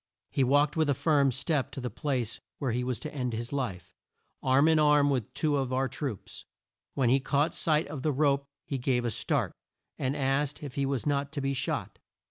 He 0.31 0.43
walked 0.43 0.75
with 0.75 0.89
a 0.89 0.95
firm 0.95 1.31
step 1.31 1.69
to 1.73 1.79
the 1.79 1.91
place 1.91 2.39
where 2.57 2.71
he 2.71 2.83
was 2.83 2.99
to 3.01 3.13
end 3.13 3.33
his 3.33 3.53
life, 3.53 3.93
arm 4.41 4.67
in 4.67 4.79
arm 4.79 5.11
with 5.11 5.31
two 5.35 5.57
of 5.57 5.71
our 5.71 5.87
troops. 5.87 6.43
When 6.95 7.11
he 7.11 7.19
caught 7.19 7.53
sight 7.53 7.85
of 7.87 8.01
the 8.01 8.11
rope 8.11 8.47
he 8.65 8.79
gave 8.79 9.05
a 9.05 9.11
start, 9.11 9.53
and 9.99 10.15
asked 10.17 10.63
if 10.63 10.73
he 10.73 10.87
was 10.87 11.05
not 11.05 11.31
to 11.33 11.41
be 11.41 11.53
shot. 11.53 11.99